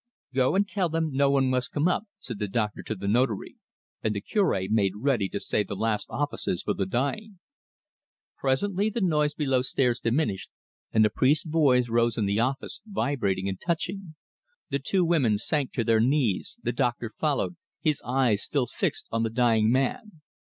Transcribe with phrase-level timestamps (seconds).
[0.33, 3.57] "Go and tell them no one must come up," said the doctor to the Notary,
[4.01, 7.37] and the Cure made ready to say the last offices for the dying.
[8.35, 10.49] Presently the noise below stairs diminished,
[10.91, 14.15] and the priest's voice rose in the office, vibrating and touching.
[14.71, 19.21] The two women sank to their knees, the doctor followed, his eyes still fixed on
[19.21, 20.21] the dying man.